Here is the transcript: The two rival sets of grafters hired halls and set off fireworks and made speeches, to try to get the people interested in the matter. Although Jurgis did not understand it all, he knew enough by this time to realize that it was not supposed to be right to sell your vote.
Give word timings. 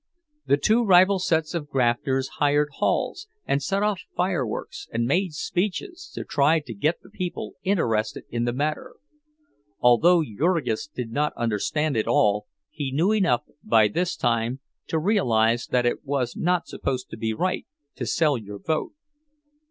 The 0.47 0.57
two 0.57 0.83
rival 0.83 1.19
sets 1.19 1.53
of 1.53 1.69
grafters 1.69 2.27
hired 2.39 2.69
halls 2.79 3.27
and 3.45 3.61
set 3.61 3.83
off 3.83 4.01
fireworks 4.17 4.87
and 4.91 5.05
made 5.05 5.33
speeches, 5.35 6.09
to 6.15 6.23
try 6.23 6.59
to 6.59 6.73
get 6.73 7.01
the 7.03 7.09
people 7.11 7.53
interested 7.61 8.23
in 8.31 8.45
the 8.45 8.51
matter. 8.51 8.95
Although 9.79 10.23
Jurgis 10.23 10.87
did 10.87 11.11
not 11.11 11.33
understand 11.37 11.95
it 11.95 12.07
all, 12.07 12.47
he 12.71 12.91
knew 12.91 13.11
enough 13.11 13.43
by 13.63 13.87
this 13.89 14.15
time 14.15 14.59
to 14.87 14.97
realize 14.97 15.67
that 15.67 15.85
it 15.85 16.03
was 16.03 16.35
not 16.35 16.65
supposed 16.65 17.11
to 17.11 17.17
be 17.17 17.31
right 17.31 17.67
to 17.93 18.07
sell 18.07 18.39
your 18.39 18.57
vote. 18.57 18.93